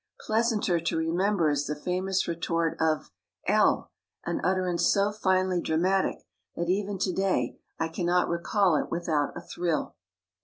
Pleasanter 0.21 0.79
to 0.79 0.97
remember 0.97 1.51
is 1.51 1.67
the 1.67 1.75
famous 1.75 2.27
retort 2.27 2.75
of 2.81 3.11
L, 3.47 3.91
an 4.25 4.41
utterance 4.43 4.83
so 4.87 5.11
finely 5.11 5.61
dramatic 5.61 6.25
that 6.55 6.69
even 6.69 6.97
to 6.97 7.13
day 7.13 7.59
I 7.77 7.87
cannot 7.87 8.27
recall 8.27 8.77
it 8.77 8.89
without 8.89 9.37
a 9.37 9.41
thrill. 9.41 9.95